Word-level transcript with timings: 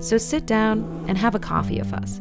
So 0.00 0.16
sit 0.18 0.46
down 0.46 1.04
and 1.08 1.18
have 1.18 1.34
a 1.34 1.38
coffee 1.38 1.78
with 1.78 1.92
us. 1.92 2.20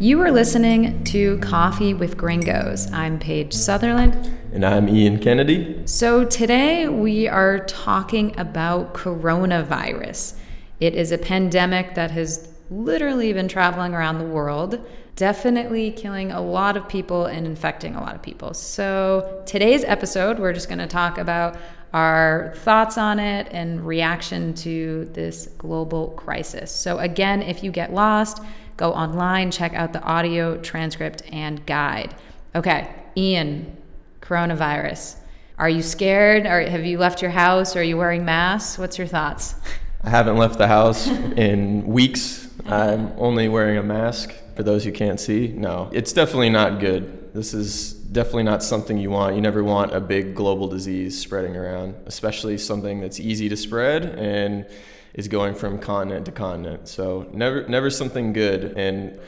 You 0.00 0.20
are 0.20 0.30
listening 0.30 1.02
to 1.04 1.38
Coffee 1.38 1.94
with 1.94 2.18
Gringos. 2.18 2.92
I'm 2.92 3.18
Paige 3.18 3.54
Sutherland. 3.54 4.30
And 4.52 4.62
I'm 4.62 4.88
Ian 4.88 5.18
Kennedy. 5.18 5.80
So, 5.86 6.24
today 6.26 6.88
we 6.88 7.26
are 7.26 7.60
talking 7.60 8.38
about 8.38 8.92
coronavirus. 8.92 10.34
It 10.78 10.94
is 10.94 11.10
a 11.10 11.16
pandemic 11.16 11.94
that 11.94 12.10
has 12.10 12.53
literally 12.70 13.32
been 13.32 13.48
traveling 13.48 13.94
around 13.94 14.18
the 14.18 14.24
world, 14.24 14.84
definitely 15.16 15.90
killing 15.90 16.32
a 16.32 16.40
lot 16.40 16.76
of 16.76 16.88
people 16.88 17.26
and 17.26 17.46
infecting 17.46 17.94
a 17.94 18.00
lot 18.00 18.14
of 18.14 18.22
people. 18.22 18.54
So, 18.54 19.42
today's 19.46 19.84
episode, 19.84 20.38
we're 20.38 20.52
just 20.52 20.68
going 20.68 20.78
to 20.78 20.86
talk 20.86 21.18
about 21.18 21.56
our 21.92 22.52
thoughts 22.56 22.98
on 22.98 23.20
it 23.20 23.46
and 23.52 23.86
reaction 23.86 24.54
to 24.54 25.04
this 25.12 25.46
global 25.58 26.08
crisis. 26.10 26.72
So, 26.72 26.98
again, 26.98 27.42
if 27.42 27.62
you 27.62 27.70
get 27.70 27.92
lost, 27.92 28.42
go 28.76 28.92
online, 28.92 29.50
check 29.50 29.74
out 29.74 29.92
the 29.92 30.02
audio 30.02 30.58
transcript 30.58 31.22
and 31.30 31.64
guide. 31.66 32.14
Okay, 32.54 32.92
Ian, 33.16 33.76
coronavirus. 34.20 35.16
Are 35.56 35.68
you 35.68 35.82
scared? 35.82 36.46
Or 36.46 36.60
have 36.62 36.84
you 36.84 36.98
left 36.98 37.22
your 37.22 37.30
house? 37.30 37.76
Are 37.76 37.82
you 37.82 37.96
wearing 37.96 38.24
masks? 38.24 38.76
What's 38.76 38.98
your 38.98 39.06
thoughts? 39.06 39.54
I 40.02 40.10
haven't 40.10 40.36
left 40.36 40.58
the 40.58 40.66
house 40.66 41.06
in 41.06 41.86
weeks. 41.86 42.48
I'm 42.66 43.12
only 43.18 43.48
wearing 43.48 43.76
a 43.76 43.82
mask 43.82 44.34
for 44.56 44.62
those 44.62 44.84
who 44.84 44.92
can't 44.92 45.20
see. 45.20 45.48
No, 45.48 45.90
it's 45.92 46.12
definitely 46.12 46.50
not 46.50 46.80
good. 46.80 47.32
This 47.34 47.52
is 47.52 47.92
definitely 47.92 48.44
not 48.44 48.62
something 48.62 48.96
you 48.96 49.10
want. 49.10 49.34
You 49.34 49.42
never 49.42 49.62
want 49.62 49.94
a 49.94 50.00
big 50.00 50.34
global 50.34 50.68
disease 50.68 51.20
spreading 51.20 51.56
around, 51.56 51.94
especially 52.06 52.56
something 52.58 53.00
that's 53.00 53.20
easy 53.20 53.48
to 53.48 53.56
spread 53.56 54.04
and 54.04 54.66
is 55.14 55.28
going 55.28 55.54
from 55.54 55.78
continent 55.78 56.26
to 56.26 56.32
continent. 56.32 56.88
So 56.88 57.28
never 57.32 57.68
never 57.68 57.90
something 57.90 58.32
good. 58.32 58.74
And 58.76 59.18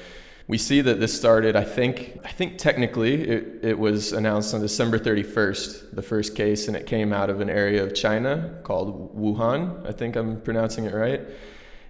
we 0.48 0.58
see 0.58 0.80
that 0.80 1.00
this 1.00 1.16
started, 1.16 1.56
I 1.56 1.64
think, 1.64 2.20
I 2.24 2.28
think 2.28 2.56
technically 2.56 3.28
it, 3.28 3.64
it 3.64 3.78
was 3.78 4.12
announced 4.12 4.54
on 4.54 4.60
December 4.60 4.96
31st, 4.96 5.94
the 5.94 6.02
first 6.02 6.36
case, 6.36 6.68
and 6.68 6.76
it 6.76 6.86
came 6.86 7.12
out 7.12 7.30
of 7.30 7.40
an 7.40 7.50
area 7.50 7.82
of 7.82 7.94
China 7.94 8.56
called 8.62 9.16
Wuhan. 9.16 9.84
I 9.88 9.90
think 9.90 10.14
I'm 10.14 10.40
pronouncing 10.40 10.84
it 10.84 10.94
right. 10.94 11.20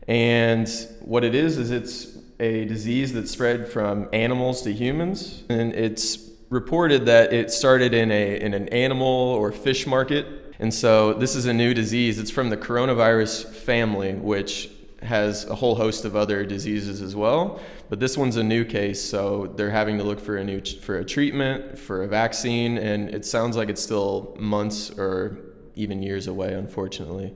And 0.09 0.69
what 1.01 1.25
it 1.25 1.35
is, 1.35 1.59
is 1.59 1.71
it's 1.71 2.17
a 2.39 2.65
disease 2.67 3.13
that 3.15 3.29
spread 3.29 3.69
from 3.69 4.09
animals 4.13 4.63
to 4.63 4.73
humans. 4.73 5.43
And 5.49 5.73
it's 5.75 6.31
reported 6.51 7.07
that 7.07 7.33
it 7.33 7.51
started 7.51 7.93
in, 7.93 8.11
a, 8.11 8.41
in 8.41 8.55
an 8.55 8.69
animal 8.69 9.07
or 9.07 9.53
fish 9.53 9.87
market. 9.87 10.27
And 10.59 10.73
so 10.73 11.13
this 11.15 11.35
is 11.35 11.47
a 11.47 11.53
new 11.53 11.75
disease. 11.75 12.19
It's 12.19 12.31
from 12.31 12.51
the 12.51 12.57
coronavirus 12.57 13.47
family, 13.53 14.15
which 14.15 14.71
has 15.03 15.45
a 15.45 15.55
whole 15.55 15.75
host 15.75 16.05
of 16.05 16.17
other 16.17 16.45
diseases 16.45 17.03
as 17.03 17.15
well. 17.15 17.61
But 17.89 18.01
this 18.01 18.17
one's 18.17 18.37
a 18.37 18.43
new 18.43 18.65
case, 18.65 19.03
so 19.03 19.53
they're 19.57 19.71
having 19.71 19.99
to 19.99 20.05
look 20.05 20.19
for 20.19 20.37
a 20.37 20.45
new 20.45 20.61
for 20.61 20.99
a 20.99 21.05
treatment, 21.05 21.79
for 21.79 22.03
a 22.03 22.09
vaccine, 22.09 22.79
and 22.79 23.15
it 23.15 23.25
sounds 23.25 23.57
like 23.57 23.69
it's 23.69 23.83
still 23.83 24.35
months 24.39 24.91
or 24.99 25.39
even 25.75 26.03
years 26.03 26.27
away, 26.27 26.55
unfortunately. 26.55 27.35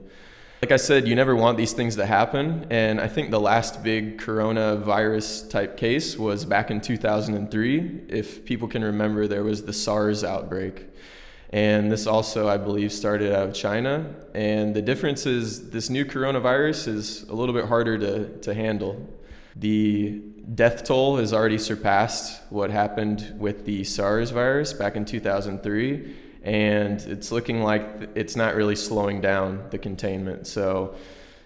Like 0.61 0.71
I 0.71 0.77
said, 0.77 1.07
you 1.07 1.15
never 1.15 1.35
want 1.35 1.57
these 1.57 1.73
things 1.73 1.95
to 1.95 2.05
happen, 2.05 2.67
and 2.69 3.01
I 3.01 3.07
think 3.07 3.31
the 3.31 3.39
last 3.39 3.81
big 3.81 4.21
coronavirus 4.21 5.49
type 5.49 5.75
case 5.75 6.19
was 6.19 6.45
back 6.45 6.69
in 6.69 6.81
2003. 6.81 8.01
If 8.07 8.45
people 8.45 8.67
can 8.67 8.83
remember, 8.83 9.25
there 9.25 9.43
was 9.43 9.63
the 9.63 9.73
SARS 9.73 10.23
outbreak. 10.23 10.85
And 11.49 11.91
this 11.91 12.05
also, 12.05 12.47
I 12.47 12.57
believe, 12.57 12.93
started 12.93 13.33
out 13.33 13.49
of 13.49 13.55
China. 13.55 14.13
And 14.35 14.75
the 14.75 14.83
difference 14.83 15.25
is 15.25 15.71
this 15.71 15.89
new 15.89 16.05
coronavirus 16.05 16.89
is 16.89 17.23
a 17.23 17.33
little 17.33 17.55
bit 17.55 17.65
harder 17.65 17.97
to, 17.97 18.37
to 18.41 18.53
handle. 18.53 19.09
The 19.55 20.21
death 20.53 20.83
toll 20.83 21.17
has 21.17 21.33
already 21.33 21.57
surpassed 21.57 22.39
what 22.51 22.69
happened 22.69 23.33
with 23.39 23.65
the 23.65 23.83
SARS 23.83 24.29
virus 24.29 24.73
back 24.73 24.95
in 24.95 25.05
2003. 25.05 26.15
And 26.43 26.99
it's 27.01 27.31
looking 27.31 27.61
like 27.61 28.09
it's 28.15 28.35
not 28.35 28.55
really 28.55 28.75
slowing 28.75 29.21
down 29.21 29.63
the 29.69 29.77
containment. 29.77 30.47
So 30.47 30.95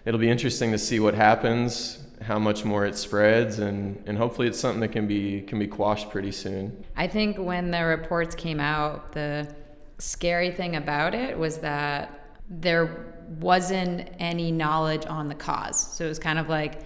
it'll 0.04 0.20
be 0.20 0.30
interesting 0.30 0.72
to 0.72 0.78
see 0.78 1.00
what 1.00 1.14
happens, 1.14 1.98
how 2.22 2.38
much 2.38 2.64
more 2.64 2.86
it 2.86 2.96
spreads, 2.96 3.58
and, 3.58 4.02
and 4.06 4.16
hopefully 4.16 4.48
it's 4.48 4.58
something 4.58 4.80
that 4.80 4.92
can 4.92 5.06
be, 5.06 5.42
can 5.42 5.58
be 5.58 5.66
quashed 5.66 6.10
pretty 6.10 6.32
soon. 6.32 6.84
I 6.96 7.06
think 7.06 7.36
when 7.36 7.70
the 7.70 7.84
reports 7.84 8.34
came 8.34 8.58
out, 8.58 9.12
the 9.12 9.54
scary 9.98 10.50
thing 10.50 10.76
about 10.76 11.14
it 11.14 11.38
was 11.38 11.58
that 11.58 12.38
there 12.48 13.14
wasn't 13.40 14.08
any 14.18 14.50
knowledge 14.50 15.04
on 15.06 15.28
the 15.28 15.34
cause. 15.34 15.94
So 15.96 16.04
it 16.04 16.08
was 16.08 16.18
kind 16.18 16.38
of 16.38 16.48
like 16.48 16.82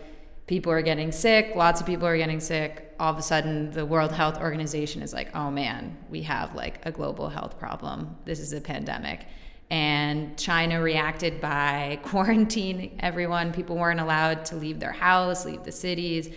people 0.50 0.72
are 0.72 0.82
getting 0.82 1.12
sick, 1.12 1.52
lots 1.54 1.80
of 1.80 1.86
people 1.86 2.08
are 2.08 2.16
getting 2.16 2.40
sick. 2.40 2.92
All 2.98 3.12
of 3.12 3.16
a 3.16 3.22
sudden, 3.22 3.70
the 3.70 3.86
World 3.86 4.10
Health 4.10 4.36
Organization 4.36 5.00
is 5.00 5.12
like, 5.12 5.28
oh 5.36 5.48
man, 5.48 5.96
we 6.10 6.22
have 6.22 6.56
like 6.56 6.84
a 6.84 6.90
global 6.90 7.28
health 7.28 7.56
problem. 7.56 8.16
This 8.24 8.40
is 8.40 8.52
a 8.52 8.60
pandemic. 8.60 9.26
And 9.70 10.36
China 10.36 10.82
reacted 10.82 11.40
by 11.40 12.00
quarantining 12.04 12.96
everyone. 12.98 13.52
People 13.52 13.76
weren't 13.76 14.00
allowed 14.00 14.44
to 14.46 14.56
leave 14.56 14.80
their 14.80 14.90
house, 14.90 15.44
leave 15.44 15.62
the 15.62 15.70
cities. 15.70 16.28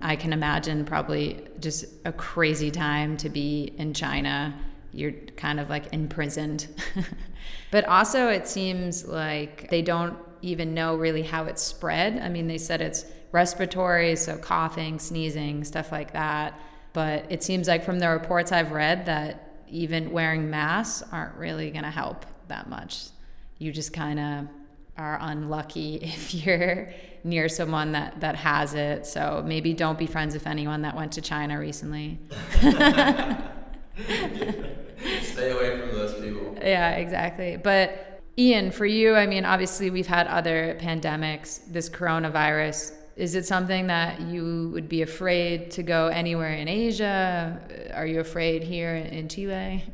I 0.00 0.14
can 0.14 0.32
imagine 0.32 0.84
probably 0.84 1.42
just 1.58 1.86
a 2.04 2.12
crazy 2.12 2.70
time 2.70 3.16
to 3.16 3.28
be 3.28 3.74
in 3.78 3.94
China 3.94 4.54
you're 4.92 5.12
kind 5.36 5.60
of 5.60 5.68
like 5.68 5.92
imprisoned. 5.92 6.68
but 7.70 7.84
also, 7.84 8.28
it 8.28 8.48
seems 8.48 9.06
like 9.06 9.68
they 9.68 9.82
don't 9.82 10.16
even 10.40 10.72
know 10.72 10.96
really 10.96 11.22
how 11.22 11.44
it's 11.44 11.62
spread. 11.62 12.18
I 12.18 12.30
mean, 12.30 12.46
they 12.46 12.56
said 12.56 12.80
it's 12.80 13.04
respiratory, 13.36 14.16
so 14.16 14.38
coughing, 14.38 14.98
sneezing, 14.98 15.62
stuff 15.62 15.92
like 15.92 16.12
that. 16.14 16.58
But 16.94 17.26
it 17.28 17.42
seems 17.42 17.68
like 17.68 17.84
from 17.84 17.98
the 17.98 18.08
reports 18.08 18.50
I've 18.50 18.72
read 18.72 19.06
that 19.06 19.62
even 19.68 20.10
wearing 20.10 20.48
masks 20.48 21.06
aren't 21.12 21.36
really 21.36 21.70
going 21.70 21.84
to 21.84 21.90
help 21.90 22.24
that 22.48 22.68
much. 22.70 23.08
You 23.58 23.72
just 23.72 23.92
kind 23.92 24.18
of 24.18 24.48
are 24.96 25.18
unlucky 25.20 25.96
if 26.02 26.34
you're 26.34 26.88
near 27.22 27.48
someone 27.48 27.92
that, 27.92 28.20
that 28.20 28.36
has 28.36 28.72
it. 28.72 29.04
So 29.04 29.42
maybe 29.44 29.74
don't 29.74 29.98
be 29.98 30.06
friends 30.06 30.32
with 30.32 30.46
anyone 30.46 30.82
that 30.82 30.96
went 30.96 31.12
to 31.12 31.20
China 31.20 31.58
recently. 31.58 32.18
Stay 35.20 35.50
away 35.50 35.78
from 35.78 35.90
those 35.90 36.14
people. 36.14 36.56
Yeah, 36.62 36.92
exactly. 36.92 37.58
But 37.58 38.22
Ian, 38.38 38.70
for 38.70 38.86
you, 38.86 39.14
I 39.14 39.26
mean, 39.26 39.44
obviously 39.44 39.90
we've 39.90 40.06
had 40.06 40.26
other 40.26 40.78
pandemics. 40.80 41.60
This 41.70 41.88
coronavirus, 41.88 42.92
is 43.16 43.34
it 43.34 43.46
something 43.46 43.86
that 43.86 44.20
you 44.20 44.70
would 44.74 44.88
be 44.88 45.00
afraid 45.00 45.70
to 45.72 45.82
go 45.82 46.08
anywhere 46.08 46.52
in 46.52 46.68
Asia? 46.68 47.58
Are 47.94 48.06
you 48.06 48.20
afraid 48.20 48.62
here 48.62 48.94
in 48.94 49.28
Chile? 49.28 49.84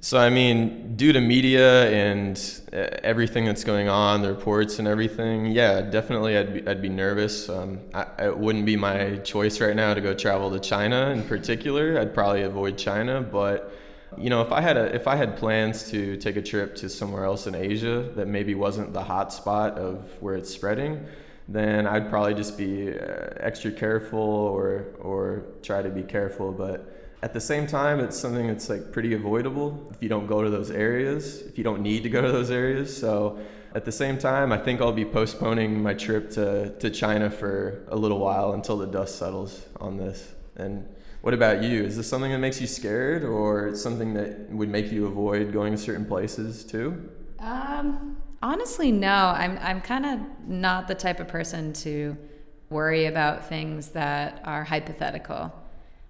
So, 0.00 0.18
I 0.18 0.30
mean, 0.30 0.96
due 0.96 1.12
to 1.12 1.20
media 1.20 1.90
and 1.90 2.40
uh, 2.72 2.76
everything 3.02 3.44
that's 3.44 3.62
going 3.62 3.90
on, 3.90 4.22
the 4.22 4.32
reports 4.32 4.78
and 4.78 4.88
everything, 4.88 5.46
yeah, 5.46 5.82
definitely 5.82 6.38
I'd 6.38 6.54
be, 6.54 6.66
I'd 6.66 6.80
be 6.80 6.88
nervous. 6.88 7.50
Um, 7.50 7.80
I, 7.92 8.06
it 8.20 8.38
wouldn't 8.38 8.64
be 8.64 8.76
my 8.76 9.16
choice 9.18 9.60
right 9.60 9.76
now 9.76 9.92
to 9.92 10.00
go 10.00 10.14
travel 10.14 10.50
to 10.52 10.60
China 10.60 11.10
in 11.10 11.22
particular. 11.24 12.00
I'd 12.00 12.14
probably 12.14 12.42
avoid 12.42 12.78
China, 12.78 13.20
but 13.20 13.70
you 14.16 14.30
know, 14.30 14.40
if 14.40 14.50
I 14.50 14.62
had 14.62 14.78
a, 14.78 14.94
if 14.94 15.06
I 15.06 15.16
had 15.16 15.36
plans 15.36 15.90
to 15.90 16.16
take 16.16 16.36
a 16.36 16.42
trip 16.42 16.74
to 16.76 16.88
somewhere 16.88 17.24
else 17.24 17.46
in 17.46 17.54
Asia 17.54 18.10
that 18.16 18.28
maybe 18.28 18.54
wasn't 18.54 18.94
the 18.94 19.04
hot 19.04 19.30
spot 19.30 19.76
of 19.76 20.08
where 20.20 20.36
it's 20.36 20.52
spreading, 20.52 21.06
then 21.48 21.86
I'd 21.86 22.08
probably 22.08 22.34
just 22.34 22.56
be 22.56 22.90
uh, 22.90 23.30
extra 23.40 23.70
careful 23.72 24.18
or 24.18 24.94
or 25.00 25.44
try 25.62 25.82
to 25.82 25.90
be 25.90 26.02
careful, 26.02 26.52
but 26.52 26.92
at 27.22 27.32
the 27.32 27.40
same 27.40 27.68
time, 27.68 28.00
it's 28.00 28.18
something 28.18 28.48
that's 28.48 28.68
like 28.68 28.90
pretty 28.90 29.14
avoidable 29.14 29.88
if 29.92 30.02
you 30.02 30.08
don't 30.08 30.26
go 30.26 30.42
to 30.42 30.50
those 30.50 30.72
areas, 30.72 31.42
if 31.42 31.56
you 31.56 31.62
don't 31.62 31.80
need 31.80 32.02
to 32.02 32.08
go 32.08 32.20
to 32.20 32.32
those 32.32 32.50
areas. 32.50 32.96
So 32.96 33.38
at 33.74 33.84
the 33.84 33.92
same 33.92 34.18
time, 34.18 34.50
I 34.50 34.58
think 34.58 34.80
I'll 34.80 34.92
be 34.92 35.04
postponing 35.04 35.80
my 35.80 35.94
trip 35.94 36.30
to, 36.32 36.76
to 36.80 36.90
China 36.90 37.30
for 37.30 37.86
a 37.88 37.96
little 37.96 38.18
while 38.18 38.52
until 38.52 38.76
the 38.76 38.88
dust 38.88 39.18
settles 39.18 39.66
on 39.80 39.98
this. 39.98 40.34
And 40.56 40.86
what 41.20 41.32
about 41.32 41.62
you? 41.62 41.84
Is 41.84 41.96
this 41.96 42.08
something 42.08 42.32
that 42.32 42.38
makes 42.38 42.60
you 42.60 42.66
scared 42.66 43.22
or 43.22 43.76
something 43.76 44.14
that 44.14 44.50
would 44.50 44.68
make 44.68 44.90
you 44.90 45.06
avoid 45.06 45.52
going 45.52 45.72
to 45.72 45.78
certain 45.78 46.04
places 46.04 46.64
too? 46.64 47.08
Um, 47.38 48.16
Honestly, 48.42 48.90
no. 48.90 49.32
I'm 49.36 49.56
I'm 49.62 49.80
kind 49.80 50.04
of 50.04 50.48
not 50.48 50.88
the 50.88 50.96
type 50.96 51.20
of 51.20 51.28
person 51.28 51.72
to 51.74 52.16
worry 52.70 53.06
about 53.06 53.48
things 53.48 53.90
that 53.90 54.42
are 54.44 54.64
hypothetical. 54.64 55.52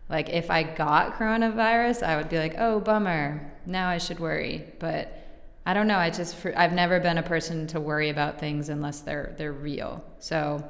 Like 0.08 0.31
if 0.31 0.50
I 0.50 0.62
got 0.62 1.19
coronavirus, 1.19 2.02
I 2.02 2.17
would 2.17 2.31
be 2.31 2.38
like, 2.38 2.55
"Oh, 2.58 2.81
bummer. 2.81 3.52
Now 3.67 3.88
I 3.88 3.99
should 3.99 4.19
worry." 4.19 4.73
But 4.79 5.19
I 5.67 5.75
don't 5.75 5.87
know. 5.87 5.99
I 5.99 6.08
just 6.11 6.44
I've 6.56 6.73
never 6.73 7.00
been 7.00 7.19
a 7.19 7.23
person 7.23 7.67
to 7.69 7.81
worry 7.81 8.08
about 8.08 8.40
things 8.40 8.70
unless 8.70 9.00
they're 9.00 9.35
they're 9.37 9.52
real. 9.52 10.02
So 10.19 10.64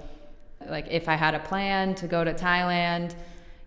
like 0.69 0.89
if 0.91 1.09
I 1.09 1.15
had 1.15 1.35
a 1.35 1.41
plan 1.41 1.95
to 1.97 2.09
go 2.09 2.25
to 2.25 2.35
Thailand, 2.35 3.15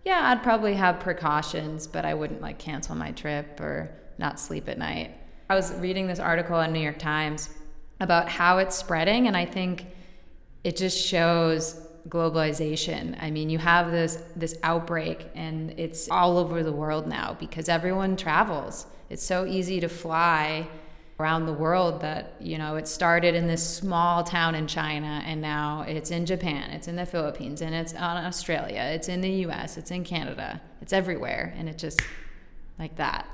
yeah, 0.04 0.20
I'd 0.30 0.42
probably 0.42 0.74
have 0.74 1.00
precautions, 1.00 1.86
but 1.86 2.04
I 2.04 2.12
wouldn't 2.14 2.42
like 2.42 2.58
cancel 2.58 2.94
my 2.94 3.12
trip 3.12 3.58
or 3.60 3.90
not 4.18 4.38
sleep 4.38 4.68
at 4.68 4.78
night. 4.78 5.14
I 5.48 5.54
was 5.54 5.72
reading 5.74 6.06
this 6.06 6.18
article 6.18 6.56
on 6.56 6.72
New 6.72 6.80
York 6.80 6.98
Times 6.98 7.50
about 8.00 8.28
how 8.28 8.58
it's 8.58 8.76
spreading 8.76 9.26
and 9.26 9.36
I 9.36 9.44
think 9.44 9.86
it 10.64 10.76
just 10.76 10.98
shows 10.98 11.80
globalization. 12.08 13.20
I 13.20 13.30
mean, 13.30 13.50
you 13.50 13.58
have 13.58 13.90
this 13.90 14.22
this 14.36 14.58
outbreak 14.62 15.26
and 15.34 15.72
it's 15.78 16.08
all 16.10 16.38
over 16.38 16.62
the 16.62 16.72
world 16.72 17.06
now 17.06 17.36
because 17.38 17.68
everyone 17.68 18.16
travels. 18.16 18.86
It's 19.10 19.22
so 19.22 19.46
easy 19.46 19.80
to 19.80 19.88
fly 19.88 20.68
around 21.18 21.46
the 21.46 21.52
world 21.52 22.02
that, 22.02 22.34
you 22.40 22.58
know, 22.58 22.76
it 22.76 22.86
started 22.86 23.34
in 23.34 23.46
this 23.46 23.66
small 23.66 24.22
town 24.22 24.54
in 24.54 24.66
China 24.66 25.22
and 25.24 25.40
now 25.40 25.82
it's 25.88 26.10
in 26.10 26.26
Japan, 26.26 26.70
it's 26.72 26.88
in 26.88 26.96
the 26.96 27.06
Philippines, 27.06 27.62
and 27.62 27.74
it's 27.74 27.94
on 27.94 28.22
Australia, 28.24 28.82
it's 28.92 29.08
in 29.08 29.22
the 29.22 29.30
US, 29.46 29.78
it's 29.78 29.90
in 29.90 30.04
Canada. 30.04 30.60
It's 30.82 30.92
everywhere 30.92 31.54
and 31.56 31.68
it 31.68 31.78
just 31.78 32.00
like 32.78 32.96
that. 32.96 33.26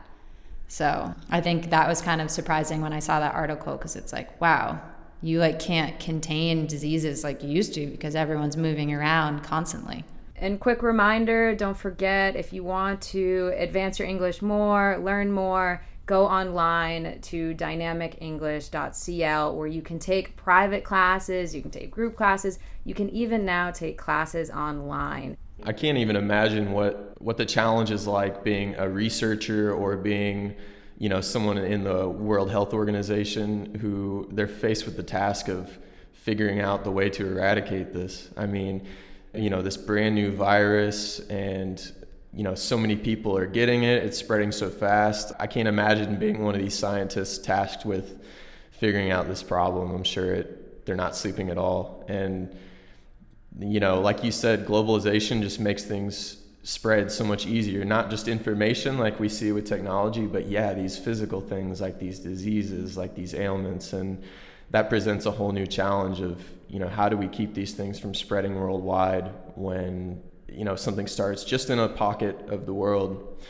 So, 0.73 1.15
I 1.29 1.43
think 1.43 1.69
that 1.69 1.87
was 1.87 2.01
kind 2.01 2.23
of 2.23 2.31
surprising 2.31 2.81
when 2.81 2.95
I 2.95 2.99
saw 2.99 3.21
that 3.21 3.35
article 3.35 3.77
because 3.77 3.95
it's 3.95 4.11
like, 4.11 4.41
wow, 4.41 4.81
you 5.21 5.39
like 5.39 5.59
can't 5.59 6.01
contain 6.01 6.67
diseases 6.67 7.23
like 7.23 7.43
you 7.43 7.51
used 7.51 7.75
to 7.75 7.89
because 7.89 8.15
everyone's 8.15 8.57
moving 8.57 8.91
around 8.91 9.43
constantly. 9.43 10.07
And 10.35 10.59
quick 10.59 10.83
reminder 10.83 11.55
don't 11.55 11.77
forget 11.77 12.37
if 12.37 12.55
you 12.55 12.65
want 12.65 13.03
to 13.03 13.53
advance 13.55 13.99
your 13.99 14.09
English 14.09 14.41
more, 14.41 14.99
learn 14.99 15.31
more, 15.31 15.85
go 16.07 16.27
online 16.27 17.21
to 17.21 17.55
dynamicenglish.cl 17.55 19.55
where 19.55 19.67
you 19.67 19.83
can 19.83 19.99
take 19.99 20.37
private 20.37 20.85
classes, 20.85 21.55
you 21.55 21.61
can 21.61 21.71
take 21.71 21.91
group 21.91 22.17
classes, 22.17 22.59
you 22.85 22.95
can 22.95 23.11
even 23.11 23.45
now 23.45 23.71
take 23.71 23.99
classes 23.99 24.51
online. 24.51 25.37
I 25.65 25.73
can't 25.73 25.99
even 25.99 26.17
imagine 26.17 26.73
what, 26.73 27.21
what 27.21 27.37
the 27.37 27.47
challenge 27.47 27.91
is 27.91 28.07
like 28.07 28.43
being 28.43 28.75
a 28.77 28.89
researcher 28.89 29.73
or 29.73 29.97
being 29.97 30.57
you 30.99 31.09
know 31.09 31.21
someone 31.21 31.59
in 31.59 31.83
the 31.83 32.09
World 32.09 32.51
Health 32.51 32.73
Organization 32.73 33.75
who 33.77 34.29
they're 34.31 34.47
faced 34.47 34.87
with 34.87 34.97
the 34.97 35.03
task 35.03 35.49
of 35.49 35.79
figuring 36.13 36.61
out 36.61 36.85
the 36.85 36.93
way 36.93 37.11
to 37.11 37.27
eradicate 37.27 37.93
this. 37.93 38.31
I 38.37 38.47
mean, 38.47 38.87
you 39.35 39.51
know, 39.51 39.63
this 39.63 39.77
brand 39.77 40.15
new 40.15 40.31
virus 40.31 41.19
and 41.29 41.93
you 42.35 42.45
know, 42.45 42.55
so 42.55 42.79
many 42.79 42.97
people 42.97 43.37
are 43.37 43.47
getting 43.47 43.83
it. 43.83 44.05
It's 44.05 44.17
spreading 44.17 44.53
so 44.53 44.71
fast. 44.71 45.33
I 45.39 45.47
can't 45.47 45.69
imagine 45.69 46.19
being 46.19 46.43
one 46.45 46.55
of 46.55 46.61
these 46.63 46.79
scientists 46.79 47.39
tasked 47.39 47.85
with 47.85 48.23
figuring 48.71 49.11
out 49.11 49.29
this 49.29 49.43
problem. 49.43 49.95
I'm 49.95 50.05
sure 50.05 50.33
it, 50.33 50.87
they're 50.87 50.97
not 50.97 51.15
sleeping 51.15 51.51
at 51.51 51.59
all. 51.59 52.05
And 52.09 52.57
you 53.59 53.81
know, 53.81 54.01
like 54.01 54.25
you 54.25 54.33
said, 54.33 54.67
globalization 54.67 55.43
just 55.43 55.61
makes 55.61 55.85
things 55.85 56.43
spread 56.63 57.11
so 57.11 57.25
much 57.25 57.47
easier. 57.47 57.85
Not 57.85 58.11
just 58.11 58.29
information 58.29 58.99
like 58.99 59.19
we 59.19 59.29
see 59.29 59.53
with 59.53 59.67
technology 59.67 60.27
but 60.27 60.47
yeah 60.47 60.73
these 60.73 60.97
physical 60.97 61.41
things 61.41 61.81
like 61.81 61.99
these 61.99 62.21
diseases 62.21 62.97
like 62.97 63.15
these 63.15 63.35
ailments 63.35 63.93
and 63.93 64.23
that 64.71 64.89
presents 64.89 65.27
a 65.27 65.31
whole 65.31 65.53
new 65.53 65.67
challenge 65.67 66.21
of 66.21 66.41
you 66.69 66.79
know 66.79 66.89
how 66.89 67.09
do 67.09 67.17
we 67.17 67.27
keep 67.29 67.53
these 67.55 67.75
things 67.75 67.99
from 67.99 68.15
spreading 68.15 68.55
worldwide 68.55 69.31
when 69.57 70.23
you 70.49 70.65
know 70.65 70.77
something 70.77 71.07
starts 71.07 71.43
just 71.45 71.69
in 71.69 71.79
a 71.79 71.89
pocket 71.89 72.39
of 72.49 72.67
the 72.67 72.75
world? 72.75 73.43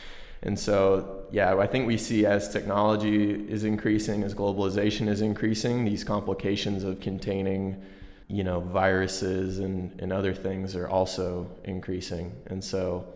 And 0.44 0.58
so 0.58 1.26
yeah 1.30 1.56
i 1.56 1.66
think 1.66 1.86
we 1.86 1.96
see 1.96 2.26
as 2.26 2.48
technology 2.48 3.30
is 3.30 3.62
increasing 3.62 4.22
as 4.24 4.34
globalization 4.34 5.06
is 5.06 5.20
increasing 5.20 5.84
these 5.84 6.02
complications 6.02 6.82
of 6.82 6.98
containing 7.00 7.80
you 8.28 8.44
know, 8.44 8.60
viruses 8.60 9.58
and, 9.58 10.00
and 10.00 10.12
other 10.12 10.34
things 10.34 10.74
are 10.74 10.88
also 10.88 11.50
increasing. 11.64 12.32
And 12.46 12.62
so 12.62 13.06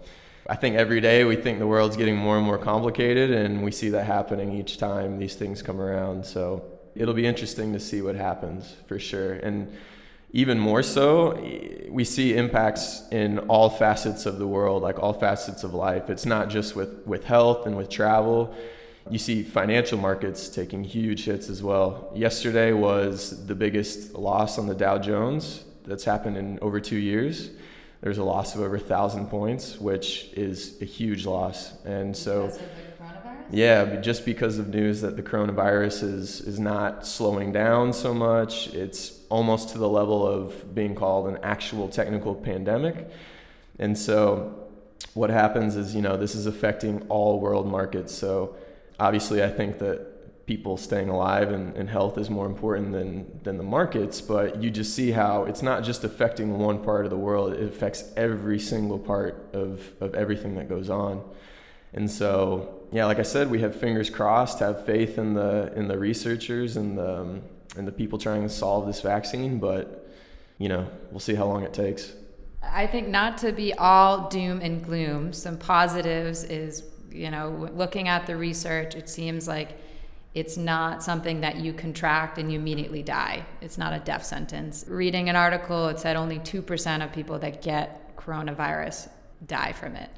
I 0.49 0.57
think 0.57 0.77
every 0.77 1.01
day 1.01 1.25
we 1.25 1.37
think 1.37 1.59
the 1.59 1.67
world's 1.67 1.97
getting 1.97 2.17
more 2.17 2.37
and 2.37 2.47
more 2.47 2.59
complicated, 2.59 3.31
and 3.31 3.65
we 3.65 3.73
see 3.73 3.89
that 3.91 4.05
happening 4.05 4.53
each 4.53 4.79
time 4.79 5.19
these 5.19 5.35
things 5.35 5.63
come 5.63 5.81
around. 5.81 6.25
So 6.25 6.65
it'll 6.95 7.15
be 7.15 7.27
interesting 7.27 7.73
to 7.73 7.81
see 7.81 8.01
what 8.03 8.15
happens 8.15 8.77
for 8.87 8.99
sure. 8.99 9.35
And 9.35 9.73
even 10.33 10.59
more 10.59 10.83
so, 10.83 11.35
we 11.89 12.05
see 12.05 12.37
impacts 12.37 13.03
in 13.11 13.39
all 13.41 13.71
facets 13.71 14.27
of 14.27 14.39
the 14.39 14.47
world, 14.47 14.83
like 14.83 14.99
all 14.99 15.13
facets 15.13 15.65
of 15.65 15.73
life. 15.73 16.11
It's 16.11 16.27
not 16.27 16.49
just 16.49 16.77
with, 16.77 17.07
with 17.07 17.25
health 17.25 17.67
and 17.67 17.77
with 17.77 17.89
travel 17.89 18.55
you 19.11 19.19
see 19.19 19.43
financial 19.43 19.99
markets 19.99 20.49
taking 20.49 20.83
huge 20.83 21.25
hits 21.25 21.49
as 21.49 21.63
well. 21.63 22.11
Yesterday 22.15 22.73
was 22.73 23.47
the 23.47 23.55
biggest 23.55 24.15
loss 24.15 24.59
on 24.59 24.67
the 24.67 24.75
Dow 24.75 24.99
Jones 24.99 25.65
that's 25.85 26.05
happened 26.05 26.37
in 26.37 26.59
over 26.61 26.81
two 26.81 26.97
years. 26.97 27.51
There's 28.01 28.19
a 28.19 28.25
loss 28.25 28.55
of 28.55 28.61
over 28.61 28.77
a 28.77 28.81
thousand 28.81 29.29
points, 29.29 29.81
which 29.81 30.29
is 30.35 30.81
a 30.83 30.85
huge 30.85 31.25
loss. 31.25 31.73
And 31.85 32.17
so, 32.17 32.57
yeah, 33.51 33.97
just 34.01 34.25
because 34.25 34.59
of 34.59 34.69
news 34.69 35.01
that 35.01 35.17
the 35.17 35.23
coronavirus 35.23 36.03
is 36.03 36.41
is 36.41 36.59
not 36.59 37.07
slowing 37.07 37.53
down 37.53 37.93
so 37.93 38.13
much, 38.13 38.69
it's 38.75 39.21
almost 39.29 39.71
to 39.71 39.79
the 39.79 39.89
level 39.89 40.27
of 40.27 40.75
being 40.75 40.95
called 40.95 41.29
an 41.29 41.39
actual 41.43 41.89
technical 41.89 42.35
pandemic. 42.35 43.09
And 43.79 43.97
so, 43.97 44.67
what 45.15 45.31
happens 45.31 45.77
is, 45.77 45.95
you 45.95 46.03
know, 46.03 46.17
this 46.17 46.35
is 46.35 46.47
affecting 46.47 47.03
all 47.09 47.41
world 47.41 47.67
markets. 47.67 48.15
So 48.15 48.57
obviously, 48.99 49.43
I 49.43 49.51
think 49.51 49.79
that 49.79 50.47
people 50.47 50.77
staying 50.77 51.09
alive 51.09 51.51
and, 51.51 51.77
and 51.77 51.91
health 51.91 52.17
is 52.17 52.31
more 52.31 52.47
important 52.47 52.93
than, 52.93 53.41
than 53.43 53.57
the 53.57 53.65
markets, 53.65 54.21
but 54.21 54.63
you 54.63 54.71
just 54.71 54.95
see 54.95 55.11
how 55.11 55.45
it's 55.45 55.63
not 55.63 55.83
just 55.83 56.05
affecting 56.05 56.57
one 56.59 56.83
part 56.83 57.05
of 57.05 57.11
the 57.11 57.17
world, 57.17 57.53
it 57.53 57.63
affects 57.63 58.13
every 58.17 58.59
single 58.59 58.99
part 58.99 59.49
of, 59.53 59.93
of 60.01 60.15
everything 60.15 60.55
that 60.55 60.69
goes 60.69 60.89
on. 60.89 61.23
And 61.93 62.11
so, 62.11 62.85
yeah, 62.93 63.07
like 63.07 63.19
I 63.19 63.23
said, 63.23 63.51
we 63.51 63.61
have 63.61 63.75
fingers 63.75 64.11
crossed, 64.11 64.61
have 64.61 64.85
faith 64.85 65.19
in 65.19 65.35
the 65.35 65.73
in 65.75 65.89
the 65.89 65.99
researchers 65.99 66.77
and 66.77 66.99
the 66.99 67.21
um, 67.21 67.43
and 67.77 67.87
the 67.87 67.93
people 67.93 68.19
trying 68.19 68.43
to 68.43 68.49
solve 68.49 68.87
this 68.87 69.01
vaccine, 69.01 69.59
but 69.59 70.07
you 70.59 70.69
know, 70.69 70.89
we'll 71.11 71.21
see 71.21 71.35
how 71.35 71.47
long 71.47 71.63
it 71.63 71.73
takes. 71.73 72.13
I 72.63 72.87
think 72.87 73.09
not 73.09 73.39
to 73.39 73.53
be 73.53 73.73
all 73.75 74.29
doom 74.29 74.61
and 74.61 74.85
gloom. 74.85 75.33
Some 75.33 75.57
positives 75.57 76.45
is 76.45 76.83
you 77.17 77.31
know, 77.31 77.69
looking 77.75 78.09
at 78.09 78.27
the 78.27 78.37
research, 78.37 78.95
it 78.95 79.09
seems 79.09 79.49
like 79.49 79.79
it's 80.35 80.57
not 80.57 81.03
something 81.03 81.41
that 81.41 81.57
you 81.57 81.73
contract 81.73 82.39
and 82.39 82.53
you 82.53 82.59
immediately 82.59 83.03
die. 83.03 83.47
It's 83.63 83.79
not 83.79 83.95
a 83.95 83.99
death 84.01 84.25
sentence. 84.25 84.85
Reading 84.87 85.31
an 85.31 85.37
article, 85.37 85.89
it 85.89 85.99
said 85.99 86.15
only 86.15 86.39
2% 86.39 87.05
of 87.05 87.13
people 87.13 87.39
that 87.39 87.63
get 87.63 88.17
coronavirus 88.17 89.09
die 89.47 89.73
from 89.73 89.97
it. 89.97 90.11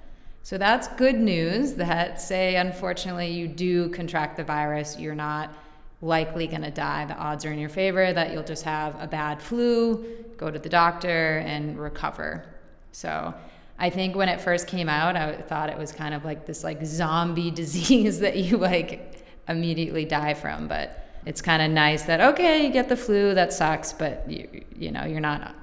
So 0.43 0.59
that's 0.59 0.89
good 0.89 1.17
news 1.17 1.75
that, 1.75 2.21
say, 2.21 2.57
unfortunately, 2.57 3.29
you 3.29 3.47
do 3.47 3.91
contract 3.91 4.37
the 4.37 4.45
virus, 4.45 4.99
you're 4.99 5.15
not 5.15 5.55
likely 6.01 6.47
going 6.47 6.63
to 6.63 6.71
die. 6.71 7.05
The 7.05 7.17
odds 7.17 7.45
are 7.45 7.53
in 7.53 7.59
your 7.59 7.69
favor 7.69 8.13
that 8.13 8.33
you'll 8.33 8.45
just 8.45 8.65
have 8.65 9.01
a 9.01 9.07
bad 9.07 9.43
flu, 9.43 10.05
go 10.37 10.51
to 10.51 10.59
the 10.59 10.69
doctor, 10.69 11.39
and 11.39 11.79
recover. 11.79 12.45
So 12.93 13.35
I 13.79 13.91
think 13.91 14.17
when 14.17 14.29
it 14.29 14.41
first 14.41 14.67
came 14.67 14.89
out, 14.89 15.17
I 15.17 15.37
thought 15.37 15.71
it 15.71 15.79
was 15.79 15.93
kind 15.93 16.15
of 16.15 16.25
like 16.25 16.47
this 16.47 16.65
like 16.65 16.85
zombie 16.85 17.51
disease 17.63 18.21
that 18.21 18.37
you 18.37 18.57
like 18.57 19.25
immediately 19.49 20.05
die 20.05 20.35
from. 20.35 20.69
But 20.69 21.05
it's 21.27 21.41
kind 21.41 21.63
of 21.63 21.71
nice 21.71 22.05
that 22.05 22.21
okay, 22.21 22.67
you 22.67 22.73
get 22.73 22.89
the 22.89 22.97
flu, 22.97 23.35
that 23.35 23.53
sucks, 23.53 23.93
but 23.93 24.29
you 24.29 24.65
you 24.77 24.91
know 24.91 25.05
you're 25.05 25.21
not 25.21 25.55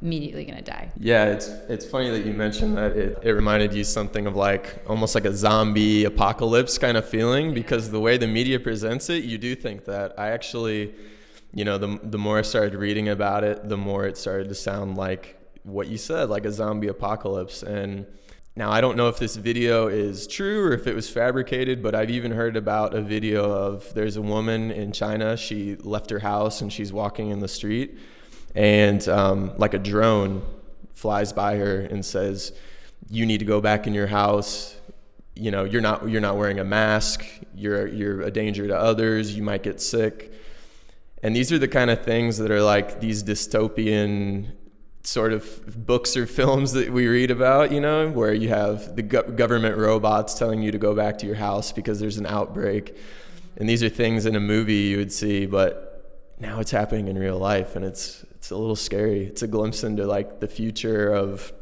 immediately 0.00 0.44
gonna 0.44 0.62
die. 0.62 0.92
Yeah, 0.98 1.26
it's 1.26 1.48
it's 1.68 1.84
funny 1.84 2.10
that 2.10 2.24
you 2.24 2.32
mentioned 2.32 2.76
that. 2.76 2.96
It 2.96 3.18
it 3.22 3.32
reminded 3.32 3.74
you 3.74 3.82
something 3.82 4.26
of 4.26 4.36
like 4.36 4.82
almost 4.88 5.14
like 5.14 5.24
a 5.24 5.34
zombie 5.34 6.04
apocalypse 6.04 6.78
kind 6.78 6.96
of 6.96 7.08
feeling 7.08 7.54
because 7.54 7.90
the 7.90 8.00
way 8.00 8.16
the 8.16 8.26
media 8.28 8.60
presents 8.60 9.10
it, 9.10 9.24
you 9.24 9.38
do 9.38 9.54
think 9.56 9.86
that. 9.86 10.14
I 10.18 10.28
actually, 10.30 10.94
you 11.52 11.64
know, 11.64 11.78
the 11.78 11.98
the 12.02 12.18
more 12.18 12.38
I 12.38 12.42
started 12.42 12.74
reading 12.76 13.08
about 13.08 13.42
it, 13.42 13.68
the 13.68 13.76
more 13.76 14.06
it 14.06 14.16
started 14.16 14.48
to 14.50 14.54
sound 14.54 14.96
like 14.96 15.36
what 15.66 15.88
you 15.88 15.98
said, 15.98 16.30
like 16.30 16.46
a 16.46 16.52
zombie 16.52 16.88
apocalypse. 16.88 17.62
And 17.62 18.06
now 18.54 18.70
I 18.70 18.80
don't 18.80 18.96
know 18.96 19.08
if 19.08 19.18
this 19.18 19.36
video 19.36 19.88
is 19.88 20.26
true 20.26 20.64
or 20.66 20.72
if 20.72 20.86
it 20.86 20.94
was 20.94 21.10
fabricated, 21.10 21.82
but 21.82 21.94
I've 21.94 22.10
even 22.10 22.32
heard 22.32 22.56
about 22.56 22.94
a 22.94 23.02
video 23.02 23.50
of 23.50 23.92
there's 23.94 24.16
a 24.16 24.22
woman 24.22 24.70
in 24.70 24.92
China. 24.92 25.36
She 25.36 25.76
left 25.76 26.10
her 26.10 26.20
house 26.20 26.62
and 26.62 26.72
she's 26.72 26.92
walking 26.92 27.30
in 27.30 27.40
the 27.40 27.48
street, 27.48 27.98
and 28.54 29.06
um, 29.08 29.52
like 29.58 29.74
a 29.74 29.78
drone 29.78 30.42
flies 30.94 31.32
by 31.32 31.56
her 31.56 31.80
and 31.80 32.04
says, 32.04 32.52
"You 33.10 33.26
need 33.26 33.38
to 33.38 33.44
go 33.44 33.60
back 33.60 33.86
in 33.86 33.94
your 33.94 34.06
house." 34.06 34.76
You 35.34 35.50
know, 35.50 35.64
you're 35.64 35.82
not 35.82 36.08
you're 36.08 36.22
not 36.22 36.36
wearing 36.38 36.60
a 36.60 36.64
mask. 36.64 37.26
You're 37.54 37.86
you're 37.88 38.22
a 38.22 38.30
danger 38.30 38.66
to 38.68 38.76
others. 38.76 39.36
You 39.36 39.42
might 39.42 39.62
get 39.62 39.80
sick 39.82 40.32
And 41.22 41.34
these 41.34 41.52
are 41.52 41.58
the 41.58 41.68
kind 41.68 41.90
of 41.90 42.04
things 42.04 42.38
that 42.38 42.50
are 42.50 42.62
like 42.62 43.00
these 43.00 43.22
dystopian 43.22 44.52
sort 45.06 45.32
of 45.32 45.86
books 45.86 46.16
or 46.16 46.26
films 46.26 46.72
that 46.72 46.92
we 46.92 47.06
read 47.06 47.30
about, 47.30 47.70
you 47.70 47.80
know, 47.80 48.10
where 48.10 48.34
you 48.34 48.48
have 48.48 48.96
the 48.96 49.02
go- 49.02 49.22
government 49.22 49.76
robots 49.76 50.34
telling 50.34 50.62
you 50.62 50.72
to 50.72 50.78
go 50.78 50.94
back 50.94 51.18
to 51.18 51.26
your 51.26 51.36
house 51.36 51.70
because 51.72 52.00
there's 52.00 52.18
an 52.18 52.26
outbreak. 52.26 52.96
And 53.56 53.68
these 53.68 53.82
are 53.82 53.88
things 53.88 54.26
in 54.26 54.34
a 54.34 54.40
movie 54.40 54.74
you 54.74 54.98
would 54.98 55.12
see, 55.12 55.46
but 55.46 56.34
now 56.40 56.58
it's 56.58 56.72
happening 56.72 57.08
in 57.08 57.18
real 57.18 57.38
life 57.38 57.76
and 57.76 57.84
it's 57.84 58.24
it's 58.32 58.50
a 58.50 58.56
little 58.56 58.76
scary. 58.76 59.24
It's 59.24 59.42
a 59.42 59.46
glimpse 59.46 59.84
into 59.84 60.06
like 60.06 60.40
the 60.40 60.48
future 60.48 61.12
of 61.12 61.52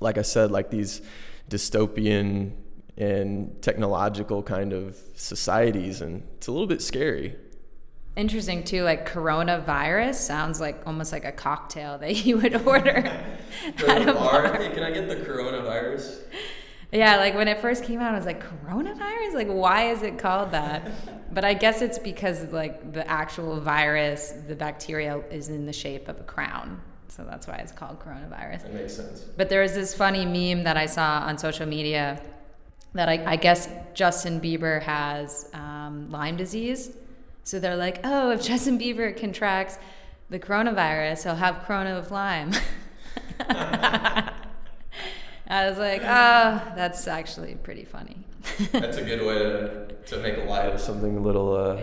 like 0.00 0.16
I 0.16 0.22
said, 0.22 0.50
like 0.50 0.70
these 0.70 1.02
dystopian 1.50 2.52
and 2.96 3.60
technological 3.62 4.42
kind 4.42 4.72
of 4.72 4.96
societies 5.14 6.00
and 6.00 6.26
it's 6.36 6.46
a 6.46 6.52
little 6.52 6.66
bit 6.66 6.82
scary. 6.82 7.36
Interesting 8.16 8.64
too, 8.64 8.82
like 8.82 9.08
coronavirus 9.08 10.16
sounds 10.16 10.60
like 10.60 10.82
almost 10.86 11.12
like 11.12 11.24
a 11.24 11.32
cocktail 11.32 11.98
that 11.98 12.16
you 12.26 12.38
would 12.38 12.66
order 12.66 12.96
at 13.88 14.08
a 14.08 14.12
bar. 14.12 14.56
Hey, 14.56 14.70
can 14.70 14.82
I 14.82 14.90
get 14.90 15.08
the 15.08 15.16
coronavirus? 15.16 16.18
Yeah, 16.92 17.16
like 17.16 17.34
when 17.34 17.46
it 17.46 17.60
first 17.60 17.84
came 17.84 18.00
out, 18.00 18.12
I 18.12 18.16
was 18.16 18.26
like, 18.26 18.42
coronavirus? 18.42 19.34
Like, 19.34 19.46
why 19.46 19.90
is 19.90 20.02
it 20.02 20.18
called 20.18 20.52
that? 20.52 20.90
But 21.32 21.44
I 21.44 21.54
guess 21.54 21.80
it's 21.80 21.96
because 21.96 22.42
like 22.52 22.92
the 22.92 23.08
actual 23.08 23.60
virus, 23.60 24.32
the 24.48 24.56
bacteria 24.56 25.22
is 25.30 25.48
in 25.48 25.64
the 25.64 25.72
shape 25.72 26.08
of 26.08 26.18
a 26.18 26.24
crown. 26.24 26.82
So 27.06 27.22
that's 27.22 27.46
why 27.46 27.54
it's 27.58 27.70
called 27.70 28.00
coronavirus. 28.00 28.62
That 28.62 28.74
makes 28.74 28.96
sense. 28.96 29.20
But 29.36 29.48
there 29.48 29.62
was 29.62 29.74
this 29.74 29.94
funny 29.94 30.26
meme 30.26 30.64
that 30.64 30.76
I 30.76 30.86
saw 30.86 31.20
on 31.20 31.38
social 31.38 31.66
media 31.66 32.20
that 32.94 33.08
I, 33.08 33.22
I 33.24 33.36
guess 33.36 33.68
Justin 33.94 34.40
Bieber 34.40 34.82
has 34.82 35.48
um, 35.54 36.10
Lyme 36.10 36.36
disease. 36.36 36.90
So 37.44 37.58
they're 37.58 37.76
like, 37.76 38.00
oh, 38.04 38.30
if 38.30 38.42
Justin 38.42 38.78
Bieber 38.78 39.16
contracts 39.16 39.78
the 40.28 40.38
coronavirus, 40.38 41.24
he'll 41.24 41.34
have 41.36 41.64
corona 41.64 41.96
of 41.96 42.10
Lyme. 42.10 42.52
I 45.50 45.68
was 45.68 45.78
like, 45.78 46.02
oh, 46.02 46.62
that's 46.76 47.08
actually 47.08 47.56
pretty 47.56 47.84
funny. 47.84 48.24
That's 48.72 48.98
a 48.98 49.02
good 49.02 49.26
way 49.26 49.38
to, 49.38 49.96
to 50.06 50.18
make 50.18 50.36
a 50.38 50.42
light 50.42 50.72
of 50.72 50.80
something 50.80 51.16
a 51.16 51.20
little 51.20 51.54
uh, 51.54 51.80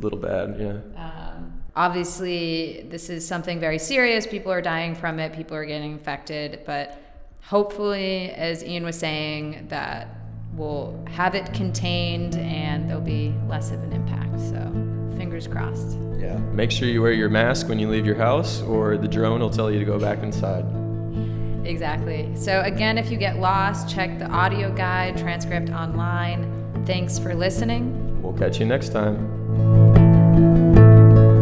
little 0.00 0.18
bad, 0.18 0.56
yeah. 0.58 0.78
Um, 1.00 1.62
obviously, 1.76 2.86
this 2.90 3.08
is 3.08 3.26
something 3.26 3.60
very 3.60 3.78
serious. 3.78 4.26
People 4.26 4.52
are 4.52 4.60
dying 4.60 4.94
from 4.94 5.18
it. 5.20 5.32
People 5.32 5.56
are 5.56 5.64
getting 5.64 5.92
infected. 5.92 6.60
But 6.66 7.00
hopefully, 7.42 8.30
as 8.30 8.64
Ian 8.64 8.84
was 8.84 8.98
saying, 8.98 9.66
that 9.68 10.08
we'll 10.54 10.98
have 11.10 11.34
it 11.34 11.52
contained 11.52 12.36
and 12.36 12.88
there'll 12.88 13.02
be 13.02 13.34
less 13.48 13.70
of 13.70 13.82
an 13.82 13.92
impact. 13.92 14.38
So, 14.40 15.16
fingers 15.16 15.46
crossed. 15.46 15.96
Yeah. 16.18 16.36
Make 16.52 16.70
sure 16.70 16.88
you 16.88 17.02
wear 17.02 17.12
your 17.12 17.30
mask 17.30 17.68
when 17.68 17.78
you 17.78 17.88
leave 17.88 18.06
your 18.06 18.14
house, 18.14 18.62
or 18.62 18.96
the 18.96 19.08
drone 19.08 19.40
will 19.40 19.50
tell 19.50 19.70
you 19.70 19.78
to 19.78 19.84
go 19.84 19.98
back 19.98 20.22
inside. 20.22 20.64
Exactly. 21.66 22.28
So, 22.36 22.60
again, 22.62 22.98
if 22.98 23.10
you 23.10 23.16
get 23.16 23.38
lost, 23.38 23.92
check 23.92 24.18
the 24.18 24.26
audio 24.26 24.72
guide, 24.74 25.16
transcript 25.16 25.70
online. 25.70 26.84
Thanks 26.86 27.18
for 27.18 27.34
listening. 27.34 28.20
We'll 28.22 28.32
catch 28.32 28.60
you 28.60 28.66
next 28.66 28.90
time. 28.90 29.40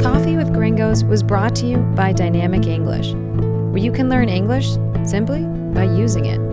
Coffee 0.01 0.37
with 0.37 0.53
Gringos 0.53 1.05
was 1.05 1.23
brought 1.23 1.55
to 1.57 1.67
you 1.67 1.79
by 1.79 2.13
Dynamic 2.13 2.67
English, 2.67 3.13
where 3.13 3.83
you 3.83 3.93
can 3.93 4.09
learn 4.09 4.29
English 4.29 4.69
simply 5.05 5.43
by 5.75 5.85
using 5.85 6.27
it. 6.27 6.50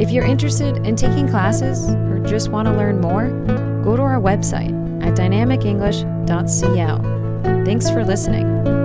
If 0.00 0.10
you're 0.10 0.24
interested 0.24 0.86
in 0.86 0.96
taking 0.96 1.28
classes 1.28 1.90
or 1.90 2.24
just 2.26 2.48
want 2.48 2.66
to 2.68 2.72
learn 2.72 3.02
more, 3.02 3.28
go 3.84 3.96
to 3.96 4.02
our 4.02 4.18
website 4.18 4.72
at 5.04 5.14
dynamicenglish.cl. 5.14 7.64
Thanks 7.66 7.90
for 7.90 8.02
listening. 8.02 8.79